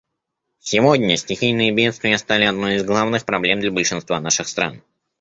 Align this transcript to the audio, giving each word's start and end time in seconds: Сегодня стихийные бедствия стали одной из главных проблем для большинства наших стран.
Сегодня 0.57 1.15
стихийные 1.15 1.71
бедствия 1.71 2.17
стали 2.17 2.45
одной 2.45 2.77
из 2.77 2.83
главных 2.83 3.23
проблем 3.23 3.59
для 3.59 3.71
большинства 3.71 4.19
наших 4.19 4.47
стран. 4.47 4.81